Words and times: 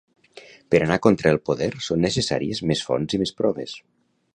Per 0.75 0.79
anar 0.85 0.97
contra 1.07 1.29
el 1.35 1.39
poder 1.51 1.69
són 1.89 2.03
necessàries 2.09 2.67
més 2.73 2.85
fonts 2.89 3.19
i 3.19 3.23
més 3.25 3.39
proves. 3.45 3.81